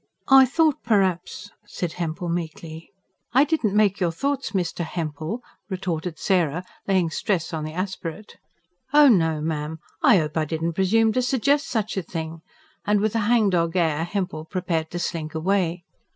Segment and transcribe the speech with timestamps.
[0.29, 2.89] "I thought per'aps..." said Hempel meekly.
[3.33, 4.83] "I didn't make your thoughts, Mr.
[4.83, 8.37] Hempel," retorted Sarah, laying stress on the aspirate.
[8.93, 9.77] "Oh no, ma'am.
[10.01, 12.41] I 'ope I didn't presume to suggest such a thing";
[12.83, 15.83] and with a hangdog air Hempel prepared to slink away.